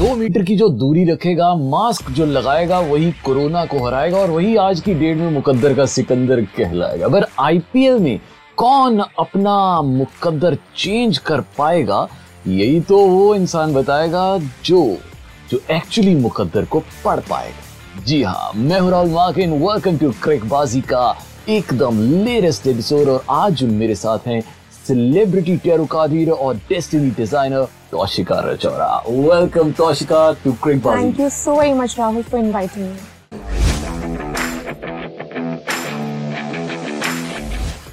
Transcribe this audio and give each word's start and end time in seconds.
दो 0.00 0.14
मीटर 0.16 0.42
की 0.42 0.54
जो 0.56 0.68
दूरी 0.70 1.04
रखेगा, 1.04 1.54
मास्क 1.54 2.10
जो 2.10 2.26
लगाएगा, 2.26 2.78
वही 2.80 3.10
कोरोना 3.24 3.64
को 3.64 3.78
हराएगा 3.86 4.18
और 4.18 4.30
वही 4.30 4.54
आज 4.56 4.80
की 4.80 4.92
डेट 4.94 5.16
में 5.16 5.30
मुकद्दर 5.30 5.74
का 5.74 5.84
सिकंदर 5.86 6.40
कहलाएगा। 6.56 7.06
अगर 7.06 7.26
आईपीएल 7.40 7.98
में 7.98 8.20
कौन 8.56 8.98
अपना 8.98 9.82
मुकद्दर 9.82 10.56
चेंज 10.76 11.18
कर 11.18 11.40
पाएगा, 11.58 12.06
यही 12.46 12.80
तो 12.80 12.98
वो 12.98 13.34
इंसान 13.34 13.74
बताएगा 13.74 14.22
जो 14.64 14.80
जो 15.50 15.60
एक्चुअली 15.70 16.14
मुकद्दर 16.14 16.64
को 16.64 16.80
पढ़ 17.04 17.20
पाएगा। 17.20 18.02
जी 18.04 18.22
हाँ 18.22 18.50
मैं 18.56 18.80
हूँ 18.80 18.90
राहुल 18.90 19.10
माकिन 19.10 19.52
वेलकम 19.62 19.98
टू 19.98 20.10
क्रिकबाजी 20.22 20.80
का 20.80 21.14
एकदम 21.48 22.00
लेटेस्ट 22.24 22.66
एपिसोड 22.66 23.08
और 23.08 23.24
आज 23.30 23.62
मेरे 23.64 23.94
साथ 23.96 24.26
हैं 24.26 24.42
सेलिब्रिटी 24.90 25.56
टेरो 25.64 25.84
reader 26.12 26.38
और 26.46 26.56
destiny 26.68 27.10
designer 27.16 27.64
Toshika 27.90 28.40
Rachaura 28.50 28.90
welcome 29.08 29.72
Toshika 29.78 30.22
to 30.44 30.52
Cricbaazi 30.62 31.02
Thank 31.02 31.24
you 31.24 31.30
so 31.38 31.56
very 31.60 31.74
much, 31.80 31.96
Rahul, 32.02 32.28
for 32.34 32.44
inviting 32.44 32.90
me. 32.90 33.09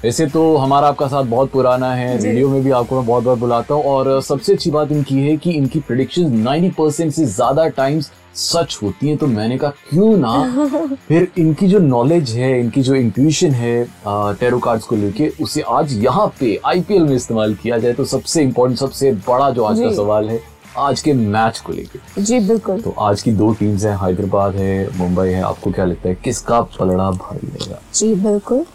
वैसे 0.04 0.26
तो 0.28 0.42
हमारा 0.58 0.88
आपका 0.88 1.08
साथ 1.08 1.24
बहुत 1.24 1.50
पुराना 1.52 1.94
है 1.94 2.18
रेडियो 2.24 2.50
में 2.50 2.64
भी 2.64 2.72
आपको 2.72 2.96
मैं 2.96 3.06
बहुत 3.06 3.24
बार 3.24 3.36
बुलाता 3.36 3.74
हूँ 3.74 3.84
और 3.84 4.22
सबसे 4.22 4.54
अच्छी 4.54 4.72
बात 4.72 4.92
इनकी 4.92 5.16
है 5.20 5.36
कि 5.38 5.52
इनकी 5.52 5.80
प्रिडिक्शन 5.80 6.44
90 6.46 6.70
परसेंट 6.74 7.14
से 7.14 7.26
ज़्यादा 7.26 7.68
टाइम्स 7.78 8.12
सच 8.36 8.78
होती 8.84 9.08
हैं 9.08 9.18
तो 9.18 9.28
मैंने 9.28 9.58
कहा 9.58 9.70
क्यों 9.90 10.18
ना? 10.18 10.96
फिर 11.08 11.28
इनकी 11.38 11.68
जो 11.68 11.80
नॉलेज 11.80 12.32
है 12.32 12.60
इनकी 12.60 12.82
जो 12.82 12.96
इंट्यूशन 12.96 13.52
है 13.52 13.84
टेरो 14.08 14.60
कार्ड्स 14.60 14.86
को 14.86 14.96
लेके 14.96 15.32
उसे 15.42 15.62
आज 15.62 15.94
यहाँ 16.04 16.28
पे 16.40 16.60
आईपीएल 16.66 17.04
में 17.04 17.16
इस्तेमाल 17.16 17.56
किया 17.56 17.78
जाए 17.78 17.94
तो 17.94 18.06
सबसे 18.06 18.44
इम्पोर्टेंट 18.44 18.80
सबसे 18.80 19.12
बड़ा 19.28 19.50
जो 19.50 19.64
आज 19.64 19.80
का 19.80 19.94
सवाल 19.96 20.30
है 20.30 20.40
आज 20.78 21.02
के 21.02 21.14
मैच 21.14 21.60
को 21.60 21.74
लेके। 21.74 22.22
जी 22.24 22.40
बिल्कुल। 22.40 22.82
तो 22.82 22.94
आज 23.00 23.22
की 23.22 23.32
दो 23.34 23.52
टीम्स 23.54 23.86
हैं 23.86 23.98
हैदराबाद 23.98 24.56
है 24.56 24.98
मुंबई 24.98 25.28
है 25.28 25.42
आपको 25.42 25.72
क्या 25.72 25.86
लगता 25.86 26.10
है 26.10 26.16
किसका 26.24 26.62
पलड़ा 26.80 27.12
भारी 27.12 27.48
रहेगा? 27.48 27.82
जी 27.96 28.14
बिल्कुल। 28.16 28.66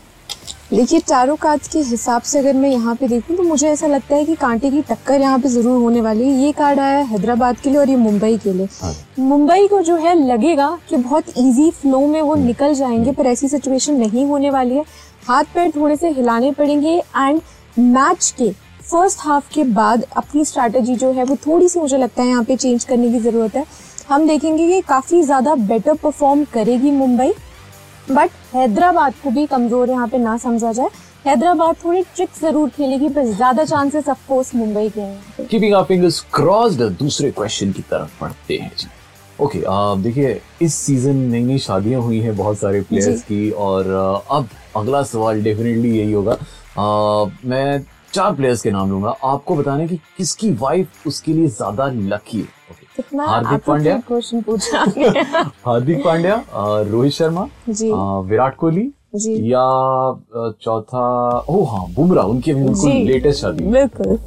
देखिए 0.72 1.00
चारों 1.00 1.34
कार्ड्स 1.36 1.68
के 1.68 1.78
हिसाब 1.78 2.22
से 2.22 2.38
अगर 2.38 2.52
मैं 2.56 2.68
यहाँ 2.70 2.94
पे 2.96 3.08
देखूँ 3.08 3.36
तो 3.36 3.42
मुझे 3.42 3.68
ऐसा 3.68 3.86
लगता 3.86 4.16
है 4.16 4.24
कि 4.24 4.34
कांटे 4.34 4.70
की 4.70 4.80
टक्कर 4.82 5.20
यहाँ 5.20 5.38
पे 5.38 5.48
ज़रूर 5.48 5.82
होने 5.82 6.00
वाली 6.00 6.28
है। 6.28 6.36
ये 6.36 6.52
कार्ड 6.52 6.78
आया 6.80 6.98
है 6.98 7.04
हैदराबाद 7.06 7.56
के 7.56 7.70
लिए 7.70 7.78
और 7.78 7.90
ये 7.90 7.96
मुंबई 7.96 8.38
के 8.38 8.52
लिए। 8.52 8.68
मुंबई 9.18 9.66
को 9.68 9.80
जो 9.82 9.96
है 9.96 10.14
लगेगा 10.18 10.70
कि 10.88 10.96
बहुत 10.96 11.28
इजी 11.28 11.70
फ्लो 11.72 12.00
में 12.06 12.20
वो 12.20 12.34
निकल 12.36 12.74
जाएँगे 12.74 13.12
पर 13.12 13.26
ऐसी 13.26 13.48
सिचुएशन 13.48 13.96
नहीं 13.96 14.26
होने 14.26 14.50
वाली 14.50 14.76
है। 14.76 14.84
हाथ 15.28 15.52
पैर 15.54 15.70
थोड़े 15.70 15.96
से 15.96 16.10
हिलाने 16.10 16.52
पड़ेंगे 16.52 16.96
एंड 16.96 17.40
मैच 17.78 18.34
के 18.38 18.50
फ़र्स्ट 18.82 19.18
हाफ़ 19.20 19.54
के 19.54 19.64
बाद 19.74 20.06
अपनी 20.16 20.44
स्ट्रैटेजी 20.44 20.96
जो 20.96 21.12
है 21.12 21.24
वो 21.24 21.36
थोड़ी 21.46 21.68
सी 21.68 21.80
मुझे 21.80 21.98
लगता 21.98 22.22
है 22.22 22.28
यहाँ 22.28 22.44
पे 22.44 22.56
चेंज 22.56 22.84
करने 22.84 23.12
की 23.12 23.18
ज़रूरत 23.20 23.56
है। 23.56 23.66
हम 24.08 24.26
देखेंगे 24.28 24.68
कि 24.68 24.80
काफ़ी 24.80 25.22
ज़्यादा 25.22 25.54
बेटर 25.56 25.94
परफॉर्म 25.94 26.44
करेगी 26.52 26.90
मुंबई। 26.90 27.32
बट 28.10 28.30
हैदराबाद 28.54 29.14
को 29.24 29.30
भी 29.30 29.46
कमज़ोर 29.46 29.90
यहाँ 29.90 30.08
पे 30.08 30.18
ना 30.18 30.36
समझा 30.38 30.72
जाए। 30.72 30.88
हैदराबाद 31.26 31.76
थोड़ी 31.84 32.02
ट्रिक्स 32.16 32.40
ज़रूर 32.40 32.68
खेलेगी 32.68 33.08
पर 33.08 33.24
ज़्यादा 33.26 33.64
चांसेस 33.64 34.08
ऑफ़ 34.08 34.26
कोर्स 34.28 34.54
मुंबई 34.54 34.88
के 34.88 35.00
हैं। 35.00 35.46
कीपिंग 35.46 35.74
आवर 35.74 35.84
फिंगर्स 35.86 36.20
क्रॉस्ड 36.34 36.82
दूसरे 36.98 37.30
क्वेश्चन 37.30 37.72
की 37.72 37.82
तरफ़ 37.82 38.20
बढ़ते 38.20 38.56
हैं 38.56 38.70
जी। 38.78 38.88
ओके 39.40 39.62
आप 39.68 39.98
देखिए 39.98 40.40
इस 40.62 40.74
सीज़न 40.74 41.16
नई 41.30 41.42
नई 41.44 41.58
शादियाँ 41.58 42.00
हुई 42.02 42.18
हैं 42.20 42.36
बहुत 42.36 42.58
सारे 42.58 42.80
प्लेयर्स 42.80 43.22
की 43.22 43.50
और 43.50 43.90
अब 44.30 44.48
अगला 44.76 45.02
सवाल 45.02 45.42
डेफिनेटली 45.42 45.96
यही 45.98 46.12
होगा। 46.12 46.32
अ, 46.32 47.30
मैं 47.44 47.80
चार 48.12 48.34
प्लेयर्स 48.34 48.62
के 48.62 48.70
नाम 48.70 48.90
लूँगा। 48.90 49.14
आपको 49.24 49.54
बताना 49.56 49.86
कि 49.86 49.96
किसकी 50.16 50.50
वाइफ 50.52 51.06
उसके 51.06 51.32
लिए 51.32 51.48
ज़्यादा 51.48 51.86
लकी 51.86 52.38
है? 52.38 52.46
Okay. 52.72 52.81
कितना 52.96 53.24
हार्दिक 53.26 53.60
पांड्या। 53.66 53.96
क्वेश्चन 54.08 54.40
पूछा 54.42 54.78
हार्दिक 55.66 56.02
पांड्या 56.04 56.42
रोहित 56.90 57.12
शर्मा 57.12 57.46
विराट 58.22 58.56
कोहली 58.56 58.90
जी। 59.16 59.34
या 59.52 59.64
चौथा 60.62 61.04
ओ 61.48 61.62
हाँ 61.66 61.86
बुमराह 61.94 62.24
उनकी 62.26 62.50
अभी 62.50 62.62
बिल्कुल 62.62 62.92
लेटेस्ट 63.06 63.40
शादी। 63.40 63.64
बिल्कुल। 63.66 64.18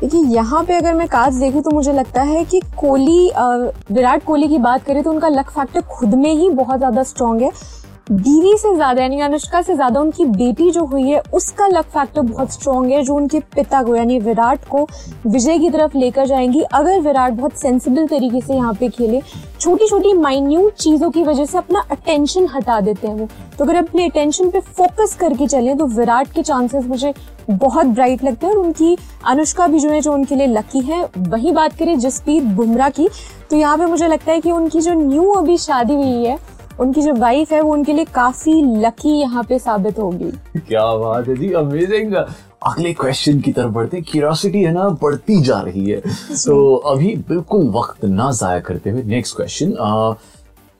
देखिए 0.00 0.20
यहाँ 0.26 0.62
पे 0.64 0.74
अगर 0.76 0.94
मैं 0.94 1.06
कार्ड्स 1.08 1.36
देखूँ 1.38 1.62
तो 1.62 1.70
मुझे 1.70 1.92
लगता 1.92 2.22
है 2.22 2.44
कि 2.44 2.60
कोहली 2.78 3.30
विराट 3.90 4.24
कोहली 4.24 4.48
की 4.48 4.58
बात 4.60 4.84
करें 4.84 5.02
तो 5.02 5.10
उनका 5.10 5.28
लक 5.30 5.50
फैक्टर 5.50 5.80
खुद 5.90 6.14
में 6.14 6.32
ही 6.32 6.50
बहुत 6.52 6.78
ज़्यादा 6.78 7.02
स्ट्रांग 7.04 7.40
है। 7.42 7.50
बीवी 8.06 8.56
से 8.58 8.74
ज़्यादा, 8.74 9.02
यानी 9.02 9.20
अनुष्का 9.20 9.60
से 9.62 9.74
ज़्यादा 9.74 10.00
उनकी 10.00 10.24
बेटी 10.26 10.70
जो 10.70 10.84
हुई 10.84 11.02
है, 11.02 11.20
उसका 11.34 11.66
लक 11.66 11.84
फैक्टर 11.84 12.22
बहुत 12.22 12.52
स्ट्रांग 12.52 12.90
है, 12.92 13.02
जो 13.02 13.14
उनके 13.14 13.38
पिता 13.54 13.82
को, 13.82 13.94
यानी 13.96 14.18
विराट 14.18 14.64
को 14.68 14.86
विजय 15.26 15.58
की 15.58 15.70
तरफ़ 15.70 15.96
लेकर 15.98 16.26
जाएँगी। 16.26 16.60
अगर 16.62 17.00
विराट 17.00 17.32
बहुत 17.32 17.56
सेंसिबल 17.58 18.06
तरीके 18.06 18.40
से 18.40 18.54
यहाँ 18.54 18.74
पे 18.74 18.88
खेले 18.88 19.20
छोटी 19.60 19.88
छोटी 19.88 20.12
माइन्यूट 20.12 20.72
चीज़ों 20.74 21.10
की 21.10 21.22
वजह 21.22 21.44
से 21.44 21.58
अपना 21.58 21.84
अटेंशन 21.90 22.48
हटा 22.54 22.80
देते 22.80 23.08
हैं 23.08 23.14
वो। 23.14 23.28
तो 23.58 23.64
अगर 23.64 23.76
अपने 23.76 24.08
अटेंशन 24.08 24.50
पे 24.50 24.60
फोकस 24.60 25.16
करके 25.20 25.46
चले 25.46 25.74
तो 25.74 25.86
विराट 25.88 26.32
के 26.32 26.42
चांसेस 26.42 26.86
मुझे 26.86 27.14
बहुत 27.50 27.86
ब्राइट 27.86 28.24
लगते 28.24 28.46
हैं 28.46 28.54
और 28.54 28.60
उनकी, 28.60 28.96
अनुष्का 29.26 29.66
भी 29.66 29.78
जो 29.78 29.88
है, 29.90 30.00
जो 30.00 30.12
उनके 30.12 30.34
लिए 30.34 30.46
लकी 30.48 30.80
है, 30.82 31.04
वही 31.18 31.52
बात 31.52 31.78
करें 31.78 31.98
जसप्रीत 31.98 32.42
बुमराह 32.56 32.88
की। 32.90 33.08
तो 33.50 33.56
यहाँ 33.56 33.78
पे 33.78 33.86
मुझे 33.86 34.08
लगता 34.08 34.32
है 34.32 34.40
कि 34.40 34.50
उनकी 34.50 34.80
जो 34.80 34.94
न्यू 34.94 35.30
अभी 35.32 35.56
शादी 35.58 35.94
हुई 35.94 36.24
है 36.24 36.38
उनकी 36.80 37.02
जो 37.02 37.14
वाइफ 37.14 37.52
है 37.52 37.60
वो 37.60 37.72
उनके 37.72 37.92
लिए 37.92 38.04
काफ़ी 38.14 38.52
लकी 38.80 39.18
यहाँ 39.20 39.42
पे 39.48 39.58
साबित 39.58 39.98
होगी। 39.98 40.30
क्या 40.58 40.84
बात 40.96 41.28
है 41.28 41.36
जी 41.36 41.52
अमेजिंग 41.52 42.14
अगले 42.14 42.92
क्वेश्चन 42.92 43.40
की 43.40 43.52
तरफ़ 43.52 43.72
बढ़ते 43.72 43.96
हैं। 43.96 44.06
क्यूरियोसिटी 44.10 44.62
है 44.62 44.72
ना 44.72 44.88
बढ़ती 45.02 45.40
जा 45.42 45.60
रही 45.60 45.88
है। 45.90 46.00
तो 46.00 46.74
अभी 46.76 47.14
बिल्कुल 47.28 47.68
वक्त 47.76 48.04
ना 48.04 48.30
जाया 48.32 48.60
करते 48.60 48.90
हुए 48.90 49.02
नेक्स्ट 49.02 49.36
क्वेश्चन 49.36 49.74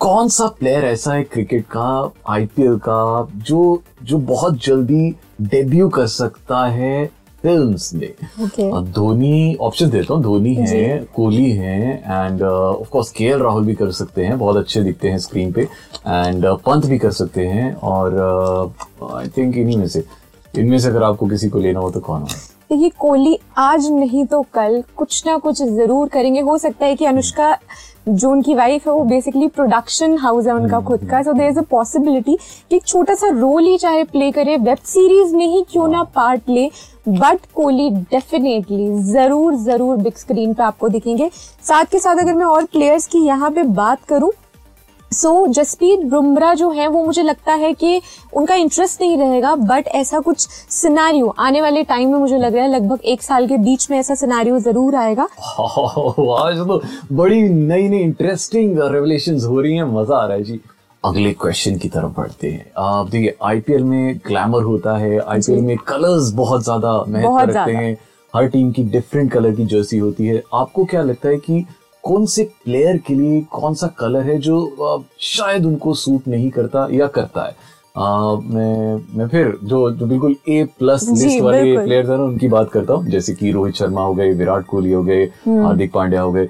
कौन 0.01 0.29
सा 0.29 0.47
प्लेयर 0.59 0.85
ऐसा 0.85 1.13
है 1.15 1.23
क्रिकेट 1.23 1.65
का 1.67 2.13
आईपीएल 2.29 2.77
का 2.79 3.29
जो 3.37 3.83
जो 4.03 4.19
बहुत 4.31 4.65
जल्दी 4.65 5.15
डेब्यू 5.43 5.89
कर 5.89 6.07
सकता 6.07 6.65
है 6.67 7.11
फिल्म्स 7.45 7.93
में। 7.95 8.11
धोनी 8.93 9.55
ऑप्शन 9.61 9.91
देता 9.91 10.15
हूँ। 10.15 10.23
धोनी 10.23 10.55
है 10.57 10.99
कोहली 11.17 11.51
है 11.53 11.97
एंड 11.97 12.43
ऑफ़ 12.43 12.89
कोर्स 12.91 13.11
के 13.11 13.29
राहुल 13.39 13.65
भी 13.65 13.75
कर 13.75 13.91
सकते 13.93 14.25
हैं। 14.25 14.39
बहुत 14.39 14.57
अच्छे 14.57 14.83
दिखते 14.83 15.11
हैं 15.11 15.19
स्क्रीन 15.19 15.53
पे। 15.53 15.63
एंड 15.63 16.47
पंत 16.67 16.87
भी 16.87 16.99
कर 16.99 17.11
सकते 17.13 17.47
हैं। 17.47 17.75
और 17.75 18.75
आई 19.13 19.29
थिंक 19.29 19.57
इन्हीं 19.57 19.77
में 19.79 19.87
से 19.89 20.05
इनमें 20.55 20.79
से 20.79 20.89
अगर 20.89 21.03
आपको 21.03 21.27
किसी 21.27 21.49
को 21.49 21.59
लेना 21.59 21.81
हो 21.81 21.91
तो 21.91 22.01
कौन 22.01 22.21
होगा? 22.21 22.35
देखिए 22.71 22.91
कोहली 22.99 23.39
आज 23.59 23.91
नहीं 23.91 24.25
तो 24.27 24.41
कल 24.55 24.83
कुछ 24.97 25.23
ना 25.27 25.37
कुछ 25.39 25.63
ज़रूर 25.63 26.09
करेंगे। 26.09 26.41
हो 26.41 26.57
सकता 26.59 26.87
है 26.87 26.97
कि 26.97 27.05
अनुष्का 27.05 27.57
जो 28.07 28.31
उनकी 28.31 28.55
वाइफ 28.55 28.87
है, 28.87 28.93
वो 28.93 29.05
बेसिकली 29.05 29.47
प्रोडक्शन 29.49 30.17
हाउस 30.19 30.47
है 30.47 30.55
उनका 30.55 30.81
खुद 30.81 31.09
का। 31.11 31.23
सो 31.23 31.33
देर 31.33 31.49
इज़ 31.51 31.59
अ 31.59 31.63
पॉसिबिलिटी 31.71 32.37
कि 32.71 32.77
एक 32.77 32.87
छोटा 32.87 33.15
सा 33.15 33.29
रोल 33.31 33.65
ही 33.65 33.77
चाहे 33.79 34.05
प्ले 34.07 34.31
करे 34.33 34.57
वेब 34.59 34.79
सीरीज़ 34.87 35.35
में 35.37 35.47
ही 35.47 35.65
क्यों 35.71 35.89
ना 35.89 36.03
पार्ट 36.15 36.49
ले 36.49 36.71
बट 37.09 37.39
कोहली 37.55 37.89
डेफिनेटली 37.91 38.89
ज़रूर 39.05 39.55
ज़रूर 39.57 39.97
बिग 39.97 40.15
स्क्रीन 40.17 40.55
पे 40.55 40.63
आपको 40.63 40.89
दिखेंगे। 40.89 41.31
साथ 41.63 41.85
के 41.85 41.99
साथ 41.99 42.17
अगर 42.17 42.35
मैं 42.35 42.47
और 42.47 42.65
प्लेयर्स 42.65 43.07
की 43.07 43.19
यहाँ 43.19 43.51
पे 43.51 43.63
बात 43.75 44.05
करूँ 44.09 44.31
सो 45.15 45.31
so, 45.31 45.53
जसप्रीत 45.55 46.01
बुमराह 46.07 46.55
जो 46.55 46.71
है 46.71 46.87
वो 46.89 47.05
मुझे 47.05 47.23
लगता 47.23 47.53
है 47.55 47.73
कि 47.73 48.01
उनका 48.33 48.55
इंटरेस्ट 48.55 49.01
नहीं 49.01 49.17
रहेगा 49.19 49.55
बट 49.55 49.89
ऐसा 49.95 50.21
कुछ 50.21 50.49
सिनारियो 50.71 51.35
आने 51.39 51.61
वाले 51.63 51.83
टाइम 51.85 52.13
में 52.13 52.19
मुझे 52.19 52.39
लग 52.39 52.55
रहा 52.55 52.65
है 52.65 52.71
लगभग 52.71 53.05
एक 53.05 53.23
साल 53.23 53.47
के 53.49 53.57
बीच 53.59 53.91
में 53.91 53.99
ऐसा 53.99 54.15
सिनारियो 54.15 54.59
ज़रूर 54.61 54.95
आएगा। 54.97 55.23
आज 56.39 56.59
तो 56.59 56.81
बड़ी 57.13 57.43
नई 57.43 57.89
नई 57.89 57.99
इंटरेस्टिंग 57.99 58.79
रेवलेशन 58.93 59.41
हो 59.41 59.61
रही 59.61 59.77
हैं 59.77 59.85
मज़ा 59.95 60.17
आ 60.17 60.25
रहा 60.27 60.37
है 60.37 60.43
जी। 60.43 60.61
अगले 61.05 61.33
क्वेश्चन 61.33 61.77
की 61.79 61.89
तरफ़ 61.89 62.13
बढ़ते 62.17 62.51
हैं। 62.51 62.67
आप 62.79 63.09
देखिए 63.11 63.35
आईपीएल 63.43 63.85
में 63.85 64.17
ग्लैमर 64.27 64.63
होता 64.63 64.97
है 64.99 65.19
आईपीएल 65.19 65.61
में 65.61 65.77
कलर्स 65.89 66.31
बहुत 66.33 66.65
ज़्यादा 66.65 66.93
महत्व 67.09 67.39
रखते 67.51 67.73
हैं। 67.73 67.97
हर 68.35 68.47
टीम 68.49 68.71
की 68.73 68.83
डिफरेंट 68.91 69.33
कलर 69.33 69.55
की 69.55 69.65
जर्सी 69.67 69.99
होती 69.99 70.27
है। 70.27 70.43
आपको 70.55 70.85
क्या 70.85 71.03
लगता 71.03 71.29
है 71.29 71.37
कि 71.37 71.65
कौन 72.05 72.27
से 72.27 72.43
प्लेयर 72.65 72.97
के 73.07 73.15
लिए 73.15 73.41
कौन 73.51 73.75
सा 73.75 73.87
कलर 73.99 74.23
है 74.23 74.39
जो 74.39 75.05
शायद 75.27 75.67
उनको 75.67 75.95
सूट 75.95 76.29
नहीं 76.29 76.51
करता 76.51 76.89
या 76.93 77.07
करता 77.07 77.45
है 77.45 77.57
आ, 77.97 78.35
मैं 78.35 79.19
मैं 79.19 79.27
फिर 79.29 79.57
जो 79.65 79.91
जो 79.91 80.07
बिल्कुल 80.07 80.35
ए 80.49 80.65
प्लस 80.79 81.09
लिस्ट 81.09 81.41
वाले। 81.41 81.77
प्लेयर्स 81.77 82.09
हैं 82.09 82.17
ना 82.19 82.25
उनकी 82.25 82.49
बात 82.49 82.71
करता 82.71 82.95
हूँ 82.95 83.11
जैसे 83.11 83.35
कि 83.35 83.51
रोहित 83.51 83.75
शर्मा 83.75 84.03
हो 84.03 84.15
गए 84.15 84.33
विराट 84.33 84.67
कोहली 84.67 84.93
हो 84.93 85.03
गए 85.03 85.25
हम्म। 85.47 85.65
हार्दिक 85.65 85.93
पांड्या 85.93 86.21
हो 86.21 86.33
गए 86.33 86.49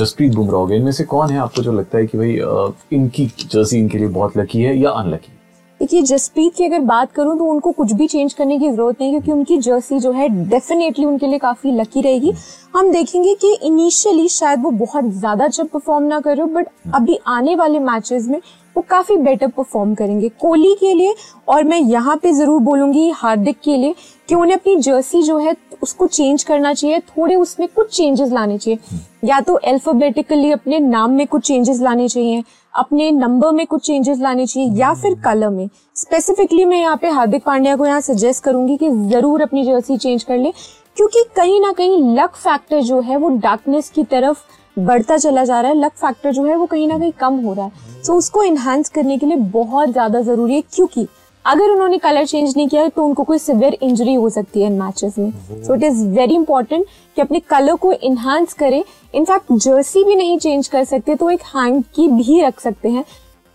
जसप्रीत 0.00 0.34
बुमराह 0.34 0.60
हो 0.60 0.66
गए 0.66 0.76
इनमें 0.76 0.92
से 0.92 1.04
कौन 1.04 1.30
है 1.30 1.38
आपको 1.38 1.62
जो 1.62 1.72
लगता 1.72 1.98
है 1.98 2.06
कि 2.06 2.18
भाई 2.18 2.38
आ, 2.38 2.68
इनकी 2.92 3.26
जर्सी 3.46 3.78
इनके 3.78 3.98
लिए 3.98 4.08
बहुत 4.08 4.36
लकी 4.36 4.62
है 4.62 4.78
या 4.78 4.90
अनलकी 4.90 5.32
देखिए, 5.80 6.00
जसप्रीत 6.02 6.54
की 6.54 6.64
अगर 6.64 6.80
बात 6.80 7.12
करूँ 7.12 7.36
तो 7.38 7.44
उनको 7.44 7.70
कुछ 7.72 7.92
भी 7.92 8.06
चेंज 8.06 8.32
करने 8.32 8.58
की 8.58 8.70
ज़रूरत 8.70 9.00
नहीं 9.00 9.10
क्योंकि 9.10 9.32
उनकी 9.32 9.56
जर्सी 9.58 9.98
जो 10.00 10.10
है 10.12 10.28
डेफिनेटली 10.48 11.04
उनके 11.04 11.26
लिए 11.26 11.38
काफ़ी 11.38 11.72
लकी 11.72 12.00
रहेगी। 12.00 12.32
हम 12.76 12.90
देखेंगे 12.92 13.34
कि 13.34 13.52
इनिशियली 13.62 14.28
शायद 14.28 14.62
वो 14.62 14.70
बहुत 14.70 15.04
ज़्यादा 15.12 15.44
अच्छा 15.44 15.64
परफॉर्म 15.64 16.04
ना 16.04 16.20
करे 16.20 16.44
बट 16.46 16.66
अभी 16.94 17.18
आने 17.28 17.54
वाले 17.56 17.78
मैचेस 17.80 18.28
में 18.28 18.40
वो 18.76 18.84
काफ़ी 18.90 19.16
बेटर 19.16 19.48
परफॉर्म 19.48 19.94
करेंगे। 19.94 20.28
कोहली 20.40 20.74
के 20.80 20.92
लिए, 20.94 21.14
और 21.48 21.64
मैं 21.64 21.78
यहाँ 21.78 22.16
पे 22.16 22.32
ज़रूर 22.32 22.60
बोलूँगी 22.62 23.08
हार्दिक 23.12 23.56
के 23.64 23.76
लिए, 23.76 23.94
कि 24.28 24.34
उन्हें 24.34 24.56
अपनी 24.56 24.76
जर्सी 24.78 25.22
जो 25.22 25.38
है 25.38 25.56
उसको 25.82 26.06
चेंज 26.06 26.42
करना 26.42 26.72
चाहिए, 26.74 27.00
थोड़े 27.00 27.34
उसमें 27.36 27.68
कुछ 27.68 27.90
चेंजेस 27.90 28.32
लाने 28.32 28.58
चाहिए। 28.58 28.78
या 29.24 29.40
तो 29.40 29.54
अल्फाबेटिकली 29.54 30.50
अपने 30.52 30.78
नाम 30.80 31.10
में 31.10 31.26
कुछ 31.26 31.46
चेंजेस 31.46 31.80
लाने 31.80 32.08
चाहिए 32.08 32.42
अपने 32.74 33.10
नंबर 33.10 33.52
में 33.52 33.66
कुछ 33.66 33.86
चेंजेस 33.86 34.18
लाने 34.20 34.46
चाहिए 34.46 34.70
या 34.78 34.92
फिर 34.94 35.14
कलर 35.24 35.48
में। 35.50 35.68
स्पेसिफिकली 35.96 36.64
मैं 36.64 36.80
यहाँ 36.80 36.96
पे 36.96 37.08
हार्दिक 37.08 37.44
पांड्या 37.44 37.76
को 37.76 37.86
यहाँ 37.86 38.00
सजेस्ट 38.00 38.44
करूँगी 38.44 38.76
कि 38.76 38.90
ज़रूर 39.10 39.42
अपनी 39.42 39.64
जर्सी 39.64 39.96
चेंज 39.96 40.22
कर 40.22 40.38
ले 40.38 40.52
क्योंकि 40.96 41.24
कहीं 41.36 41.60
ना 41.60 41.72
कहीं 41.72 42.16
लक 42.16 42.36
फैक्टर 42.36 42.80
जो 42.82 43.00
है 43.00 43.16
वो 43.16 43.28
डार्कनेस 43.38 43.90
की 43.90 44.04
तरफ़ 44.04 44.42
बढ़ता 44.76 45.16
चला 45.18 45.44
जा 45.44 45.60
रहा 45.60 45.70
है। 45.70 45.78
लक 45.78 45.92
फैक्टर 45.92 46.32
जो 46.32 46.44
है 46.44 46.56
वो 46.56 46.66
कहीं 46.66 46.86
ना 46.88 46.98
कहीं 46.98 47.12
कम 47.20 47.34
हो 47.36 47.52
रहा 47.54 47.64
है। 47.64 48.02
सो 48.02 48.12
so, 48.12 48.18
उसको 48.18 48.42
एनहांस 48.42 48.88
करने 48.88 49.18
के 49.18 49.26
लिए 49.26 49.36
बहुत 49.36 49.90
ज़्यादा 49.90 50.20
ज़रूरी 50.20 50.54
है 50.54 50.62
क्योंकि 50.74 51.06
अगर 51.50 51.70
उन्होंने 51.70 51.98
कलर 51.98 52.26
चेंज 52.26 52.52
नहीं 52.56 52.66
किया 52.68 52.88
तो 52.88 53.04
उनको 53.04 53.22
कोई 53.24 53.38
सिवियर 53.38 53.76
इंजरी 53.82 54.14
हो 54.14 54.28
सकती 54.30 54.60
है 54.62 54.66
इन 54.66 54.78
मैचेस 54.80 55.18
में. 55.18 55.30
So 55.64 55.74
it 55.74 55.82
is 55.84 56.06
very 56.08 56.34
important 56.34 56.84
कि 57.16 57.22
अपने 57.22 57.40
कलर 57.40 57.74
को 57.76 57.92
इन्हांस 57.92 58.52
करें. 58.54 58.82
इनफैक्ट 59.14 59.52
जर्सी 59.54 60.04
भी 60.04 60.14
नहीं 60.16 60.38
चेंज 60.38 60.68
कर 60.68 60.84
सकते 60.84 61.14
तो 61.14 61.30
एक 61.30 61.42
हैंड 61.56 61.82
की 61.94 62.08
भी 62.08 62.40
रख 62.42 62.60
सकते 62.60 62.88
हैं. 62.88 63.04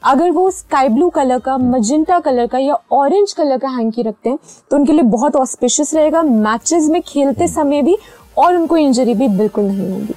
अगर 0.03 0.31
वो 0.31 0.49
स्काई 0.51 0.89
ब्लू 0.89 1.09
कलर 1.09 1.39
का 1.39 1.57
मजिंटा 1.57 2.19
कलर 2.19 2.47
का 2.47 2.57
या 2.59 2.77
ऑरेंज 2.93 3.33
कलर 3.33 3.57
का 3.57 3.69
हैंकी 3.69 4.01
रखते 4.01 4.29
हैं 4.29 4.39
तो 4.71 4.77
उनके 4.77 4.93
लिए 4.93 5.03
बहुत 5.03 5.35
ऑस्पिशियस 5.35 5.93
रहेगा. 5.95 6.21
मैचेस 6.23 6.89
में 6.89 7.01
खेलते 7.01 7.47
समय 7.47 7.81
भी 7.81 7.97
और 8.37 8.55
उनको 8.55 8.77
इंजरी 8.77 9.13
भी 9.13 9.27
बिल्कुल 9.37 9.63
नहीं 9.63 9.91
होगी. 9.91 10.13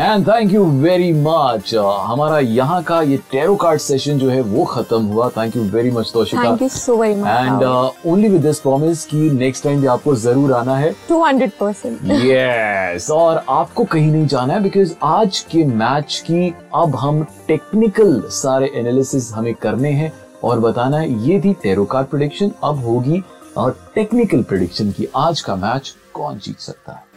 And 0.00 0.26
thank 0.28 0.52
you 0.52 0.64
very 0.82 1.12
much 1.12 1.74
हमारा 1.74 2.38
यहाँ 2.38 2.82
का 2.82 3.00
ये 3.02 3.16
टेरो 3.30 3.54
कार्ड 3.62 3.80
सेशन 3.80 4.18
जो 4.18 4.28
है 4.30 4.40
वो 4.42 4.64
खत्म 4.64 5.00
हुआ. 5.06 5.28
Thank 5.30 5.56
you 5.56 5.62
very 5.70 5.90
much 5.90 6.10
Toshika 6.12 6.44
thank 6.44 6.62
you 6.62 6.68
so 6.68 6.96
very 6.96 7.20
and 7.20 7.62
only 7.62 8.28
with 8.28 8.42
this 8.42 8.60
promise 8.60 9.04
कि 9.06 9.18
नेक्स्ट 9.30 9.64
टाइम 9.64 9.80
भी 9.80 9.86
आपको 9.86 10.14
ज़रूर 10.16 10.52
आना 10.52 10.76
है. 10.76 10.90
टू 11.08 11.22
हंड्रेड 11.24 11.50
परसेंट 11.60 11.98
यस 12.04 13.10
और 13.10 13.44
आपको 13.48 13.84
कहीं 13.84 14.10
नहीं 14.12 14.26
जाना 14.26 14.54
है 14.54 14.62
बिकॉज़ 14.62 14.94
आज 15.04 15.38
के 15.50 15.64
मैच 15.64 16.22
की 16.26 16.52
अब 16.74 16.96
हम 16.96 17.22
टेक्निकल 17.48 18.20
सारे 18.32 18.70
एनालिसिस 18.74 19.30
हमें 19.34 19.54
करने 19.62 19.90
हैं 19.92 20.12
और 20.44 20.60
बताना 20.60 20.98
है 20.98 21.28
ये 21.28 21.40
थी 21.40 21.52
टेरो 21.62 21.84
कार्ड 21.84 22.06
प्रिडिक्शन 22.06 22.52
अब 22.64 22.84
होगी 22.84 23.22
और 23.56 23.76
टेक्निकल 23.94 24.42
प्रोडिक्शन 24.42 24.90
की 24.92 25.08
आज 25.18 25.40
का 25.40 25.56
मैच 25.58 25.94
कौन 26.14 26.38
जीत 26.38 26.58
सकता 26.60 26.92
है. 26.92 27.08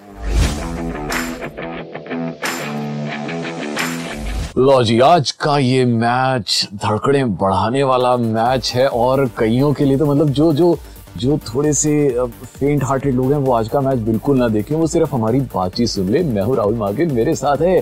लो 4.58 4.82
जी, 4.84 5.00
आज 5.00 5.30
का 5.32 5.58
ये 5.58 5.86
मैच 5.86 6.68
धड़कड़े 6.74 7.24
बढ़ाने 7.26 7.84
वाला 7.84 8.16
मैच 8.18 8.72
है 8.76 8.88
और 8.88 9.26
कईयों 9.38 9.72
के 9.74 9.86
लिए 9.86 9.98
तो 9.98 10.06
मतलब 10.06 10.30
जो 10.30 10.52
जो 10.54 10.78
जो 11.18 11.38
थोड़े 11.48 11.72
से 11.74 11.94
फेंट 12.44 12.84
हार्टेड 12.84 13.16
लोग 13.16 13.32
हैं, 13.32 13.40
वो 13.40 13.54
आज 13.54 13.70
का 13.70 13.82
मैच 13.82 14.00
बिल्कुल 14.00 14.38
ना 14.38 14.48
देखें। 14.48 14.76
वो 14.76 14.88
सिर्फ़ 14.88 15.16
हमारी 15.16 15.40
बातचीत 15.56 15.90
सुन 15.90 16.10
ले। 16.10 16.22
मैं 16.24 16.42
हूँ 16.42 16.56
राहुल 16.56 16.76
मार्केट, 16.76 17.12
मेरे 17.12 17.36
साथ 17.36 17.62
है 17.62 17.80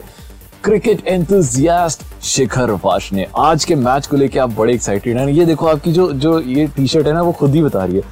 क्रिकेट 0.63 1.05
एंथुजियास्ट 1.07 2.03
शिखर 2.23 2.71
वाशने 2.85 3.27
आज 3.37 3.65
के 3.65 3.75
मैच 3.75 4.07
को 4.07 4.17
लेके 4.17 4.39
आप 4.39 4.55
बड़े 4.57 4.73
एक्साइटेड 4.73 5.17
हैं। 5.17 5.27
ये 5.27 5.45
देखो, 5.45 5.65
आपकी 5.65 5.91
जो 5.91 6.11
जो 6.13 6.39
ये 6.39 6.67
टी 6.67 6.87
शर्ट 6.87 7.07
है 7.07 7.13
ना, 7.13 7.21
वो 7.21 7.31
खुद 7.31 7.55
ही 7.55 7.63
बता 7.63 7.83
रही 7.85 7.95
है। 7.95 8.03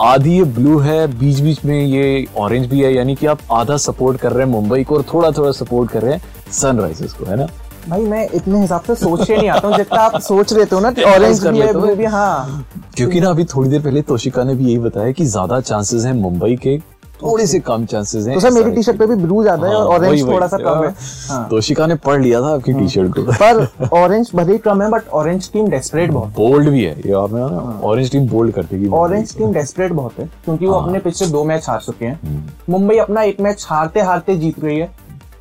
आधी 0.00 0.36
ये 0.36 0.44
ब्लू 0.50 0.78
है 0.78 1.06
बीच 1.18 1.40
बीच 1.40 1.64
में 1.64 1.80
ये 1.80 2.26
ऑरेंज 2.36 2.66
भी 2.66 2.80
है, 2.80 2.94
यानी 2.94 3.14
कि 3.14 3.26
आप 3.26 3.40
आधा 3.52 3.76
सपोर्ट 3.78 4.20
कर 4.20 4.32
रहे 4.32 4.46
हैं 4.46 4.52
मुंबई 4.52 4.84
को 4.84 4.96
और 4.96 5.04
थोड़ा 5.14 5.30
थोड़ा 5.30 5.50
सपोर्ट 5.54 5.90
कर 5.90 6.02
रहे 6.02 6.14
हैं 6.14 6.52
सनराइजर्स 6.52 7.12
को, 7.12 7.24
है 7.24 7.36
ना? 7.36 7.46
भाई 7.88 8.00
मैं 8.02 8.28
इतने 8.34 8.60
हिसाब 8.60 8.82
से 8.82 8.94
सोच 8.94 9.26
के 9.26 9.36
नहीं 9.36 9.48
आता 9.50 9.68
हूँ 9.68 9.76
जितना 9.76 10.00
आप 10.00 10.20
सोच 10.20 10.52
रहे 10.52 10.64
हो 10.72 10.80
ना 10.80 10.88
ऑरेंज 11.06 11.46
भी 11.46 11.58
है 11.58 11.72
ब्लू 11.72 11.94
भी 11.96 12.04
हाँ। 12.06 12.64
क्योंकि 12.96 13.20
ना 13.20 13.30
अभी 13.30 13.44
थोड़ी 13.46 13.68
देर 13.70 13.80
पहले 13.82 14.02
तोशिका 14.04 14.44
ने 14.44 14.54
भी 14.54 14.64
यही 14.64 14.78
बताया 14.78 15.12
कि 15.12 15.24
ज़्यादा 15.26 15.60
चांसेस 15.62 16.04
हैं 16.04 16.12
मुंबई 16.14 16.56
के 16.62 16.78
थोड़े 17.22 17.46
से 17.46 17.58
कम 17.60 17.84
चांसेस 17.86 18.26
हैं 18.26 18.34
तो 18.34 18.40
सर 18.40 18.50
मेरी 18.50 18.70
टी 18.72 18.82
शर्ट 18.82 18.98
पे 18.98 19.06
भी 19.06 19.14
ब्लू 19.14 19.42
ज़्यादा 19.42 19.66
है 19.66 19.74
हाँ, 19.74 19.80
और 19.80 20.04
ऑरेंज 20.04 20.22
थोड़ा 20.26 20.46
सा 20.46 20.56
कम 20.56 20.82
है। 20.84 20.88
हाँ, 20.88 20.94
हाँ। 21.28 21.48
तोशिका 21.48 21.86
ने 21.86 21.94
पढ़ 22.04 22.20
लिया 22.22 22.40
था 22.40 22.52
आपकी 22.54 22.72
टी 22.72 22.88
शर्ट 22.88 23.14
को। 23.16 23.22
पर 23.32 23.88
ऑरेंज 23.92 24.30
भले 24.34 24.52
ही 24.52 24.58
कम 24.58 24.82
है 24.82 24.88
बट 24.90 25.08
ऑरेंज 25.14 25.50
टीम 25.52 25.68
डेस्परेट 25.70 26.10
बहुत 26.10 26.32
बोल्ड 26.36 26.68
भी 26.68 26.84
है 26.84 26.94
ये 26.98 27.12
आपने 27.14 27.42
ऑरेंज 27.88 28.10
टीम 28.12 28.28
बोल्ड 28.28 28.54
कर 28.54 28.64
देगी 28.64 28.88
ऑरेंज 28.96 29.36
टीम 29.38 29.52
डेस्परेट 29.52 29.92
बहुत 29.92 30.18
है 30.18 30.26
क्योंकि 30.44 30.66
वो 30.66 30.74
हाँ। 30.74 30.86
अपने 30.86 30.98
पिछले 30.98 31.28
दो 31.28 31.44
मैच 31.44 31.68
हार 31.68 31.80
चुके 31.80 32.04
हैं। 32.04 32.18
हम्म। 32.22 32.72
मुंबई 32.72 32.96
अपना 32.98 33.22
एक 33.22 33.40
मैच 33.40 33.66
हारते 33.70 34.00
हारते 34.00 34.36
जीत 34.36 34.60
गई 34.60 34.76
है। 34.76 34.90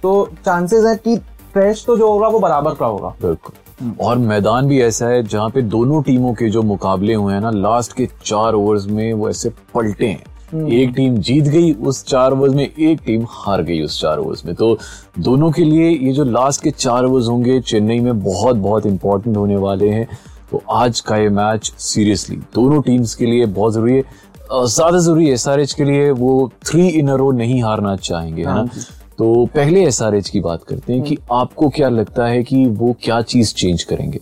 तो 0.03 0.29
चांसेस 0.45 0.85
है 0.85 0.95
कि 0.97 1.19
फ्रेश 1.53 1.83
तो 1.85 1.97
जो 1.97 2.11
होगा 2.11 2.27
वो 2.27 2.39
बराबर 2.39 2.73
का 2.75 2.85
होगा। 2.85 3.09
बिल्कुल। 3.21 3.93
और 4.01 4.17
मैदान 4.17 4.67
भी 4.67 4.81
ऐसा 4.81 5.07
है 5.07 5.21
जहाँ 5.23 5.49
पे 5.49 5.61
दोनों 5.63 6.01
टीमों 6.03 6.33
के 6.33 6.49
जो 6.49 6.61
मुकाबले 6.63 7.13
हुए 7.13 7.33
हैं 7.33 7.41
ना 7.41 7.49
लास्ट 7.51 7.93
के 7.93 8.07
चार 8.25 8.53
ओवर्स 8.53 8.85
में 8.87 9.13
वो 9.13 9.29
ऐसे 9.29 9.49
पलटे 9.75 10.07
हैं। 10.07 10.67
एक 10.71 10.93
टीम 10.95 11.17
जीत 11.19 11.45
गई 11.45 11.71
उस 11.73 12.03
चार 12.05 12.33
ओवर्स 12.33 12.53
में 12.55 12.63
एक 12.65 13.01
टीम 13.05 13.25
हार 13.29 13.61
गई 13.63 13.81
उस 13.81 13.99
चार 14.01 14.17
ओवर्स 14.17 14.45
में। 14.45 14.53
तो 14.55 14.77
दोनों 15.19 15.51
के 15.51 15.63
लिए 15.63 15.89
ये 15.89 16.13
जो 16.13 16.23
लास्ट 16.25 16.63
के 16.63 16.71
चार 16.71 17.05
ओवर्स 17.05 17.27
होंगे 17.27 17.59
चेन्नई 17.61 17.99
में 17.99 18.19
बहुत 18.23 18.55
बहुत 18.57 18.85
इंपॉर्टेंट 18.85 19.37
होने 19.37 19.57
वाले 19.57 19.89
हैं। 19.89 20.07
तो 20.51 20.61
आज 20.73 20.99
का 20.99 21.17
ये 21.17 21.29
मैच 21.31 21.71
सीरियसली 21.79 22.35
दोनों 22.55 22.81
टीम्स 22.81 23.15
के 23.15 23.25
लिए 23.25 23.45
बहुत 23.47 23.73
ज़रूरी 23.73 23.93
है। 23.93 24.03
ज़्यादा 24.65 24.99
ज़रूरी 24.99 25.25
है 25.25 25.33
एसआरएच 25.33 25.73
के 25.73 25.83
लिए 25.83 26.09
वो 26.11 26.51
थ्री 26.65 26.87
इन 26.89 27.09
रो 27.11 27.31
नहीं 27.31 27.61
हारना 27.63 27.95
चाहेंगे 27.97 28.41
है 28.41 28.53
ना? 28.55 28.67
तो 29.19 29.45
पहले 29.45 29.83
एसआरएच 29.85 30.29
की 30.29 30.39
बात 30.39 30.63
करते 30.63 30.93
हैं 30.93 31.01
कि 31.03 31.17
आपको 31.31 31.69
क्या 31.69 31.87
लगता 31.89 32.25
है 32.25 32.43
कि 32.43 32.65
वो 32.65 32.95
क्या 33.03 33.21
चीज़ 33.21 33.53
चेंज 33.53 33.83
करेंगे? 33.83 34.19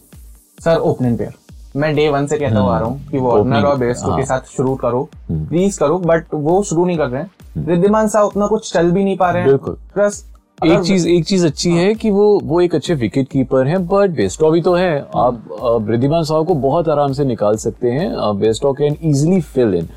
सर 0.59 0.77
ओपनिंग 0.77 1.17
पेयर 1.17 1.33
मैं 1.75 1.93
डे 1.95 2.07
वन 2.09 2.25
से 2.27 2.37
कहता 2.37 2.59
हुआ 2.59 2.75
आ 2.75 2.79
रहा 2.79 2.89
हूँ 2.89 3.09
कि 3.09 3.17
वार्नर 3.17 3.39
ओपनर 3.39 3.65
और 3.65 3.77
बेस्टो। 3.77 4.15
के 4.17 4.25
साथ 4.25 4.47
शुरू 4.47 4.75
करो 4.75 5.03
प्लीज़ 5.31 5.79
करो 5.79 5.97
बट 5.99 6.33
वो 6.33 6.61
शुरू 6.63 6.85
नहीं 6.85 6.97
कर 6.97 7.09
रहे 7.09 7.21
हैं। 7.21 7.65
रिद्धिमान 7.67 8.07
साहब 8.07 8.25
उतना 8.25 8.47
कुछ 8.47 8.71
चल 8.73 8.91
भी 8.91 9.03
नहीं 9.03 9.17
पा 9.17 9.29
रहे 9.31 9.43
हैं। 9.43 9.57
प्लस 9.57 10.23
एक 10.65 10.79
चीज़ 10.81 11.07
एक 11.07 11.25
चीज़ 11.25 11.45
अच्छी 11.45 11.71
है। 11.71 11.93
कि 11.95 12.09
वो 12.09 12.39
वो 12.43 12.59
एक 12.61 12.75
अच्छे 12.75 12.93
विकेट 12.93 13.27
कीपर 13.29 13.67
हैं 13.67 13.85
बट 13.87 14.09
बेस्टो 14.09 14.49
भी 14.51 14.61
तो 14.61 14.73
है। 14.73 14.99
आप 15.15 15.43
अ, 15.61 15.69
वृद्धिमान 15.87 16.23
साहब 16.23 16.47
को 16.47 16.53
बहुत 16.55 16.89
आराम 16.89 17.13
से 17.13 17.25
निकाल 17.25 17.55
सकते 17.57 17.91
हैं। 17.91 18.09
Bairstow 18.39 18.71
can 18.73 18.95
easily 19.03 19.41
fill 19.41 19.75
in 19.75 19.89